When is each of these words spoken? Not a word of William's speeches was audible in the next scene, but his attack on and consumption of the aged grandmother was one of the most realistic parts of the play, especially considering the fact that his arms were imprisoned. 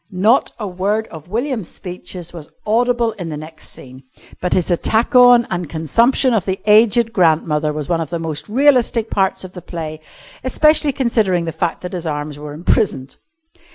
Not 0.09 0.51
a 0.57 0.65
word 0.67 1.05
of 1.09 1.27
William's 1.27 1.67
speeches 1.67 2.33
was 2.33 2.49
audible 2.65 3.11
in 3.21 3.29
the 3.29 3.37
next 3.37 3.67
scene, 3.67 4.01
but 4.41 4.51
his 4.53 4.71
attack 4.71 5.13
on 5.13 5.45
and 5.51 5.69
consumption 5.69 6.33
of 6.33 6.45
the 6.45 6.59
aged 6.65 7.13
grandmother 7.13 7.71
was 7.71 7.87
one 7.87 8.01
of 8.01 8.09
the 8.09 8.17
most 8.17 8.49
realistic 8.49 9.11
parts 9.11 9.43
of 9.43 9.51
the 9.53 9.61
play, 9.61 9.99
especially 10.43 10.91
considering 10.91 11.45
the 11.45 11.51
fact 11.51 11.81
that 11.81 11.93
his 11.93 12.07
arms 12.07 12.39
were 12.39 12.51
imprisoned. 12.53 13.17